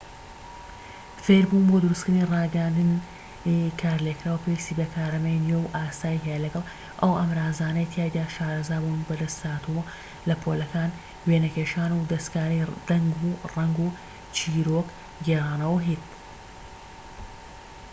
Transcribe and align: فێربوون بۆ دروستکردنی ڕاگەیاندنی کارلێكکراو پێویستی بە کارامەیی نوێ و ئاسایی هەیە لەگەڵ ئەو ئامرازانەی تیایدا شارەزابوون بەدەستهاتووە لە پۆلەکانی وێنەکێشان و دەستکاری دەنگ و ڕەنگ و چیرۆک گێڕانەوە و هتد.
فێربوون 1.23 1.63
بۆ 1.69 1.77
دروستکردنی 1.83 2.29
ڕاگەیاندنی 2.33 3.03
کارلێكکراو 3.81 4.41
پێویستی 4.43 4.77
بە 4.79 4.85
کارامەیی 4.95 5.43
نوێ 5.45 5.57
و 5.59 5.71
ئاسایی 5.75 6.23
هەیە 6.25 6.43
لەگەڵ 6.45 6.65
ئەو 7.01 7.11
ئامرازانەی 7.17 7.89
تیایدا 7.93 8.25
شارەزابوون 8.35 9.05
بەدەستهاتووە 9.07 9.83
لە 10.29 10.35
پۆلەکانی 10.43 10.97
وێنەکێشان 11.27 11.91
و 11.93 12.07
دەستکاری 12.11 12.65
دەنگ 12.89 13.13
و 13.27 13.31
ڕەنگ 13.53 13.77
و 13.85 13.87
چیرۆک 14.35 14.87
گێڕانەوە 15.25 15.73
و 15.77 15.83
هتد. 15.87 16.11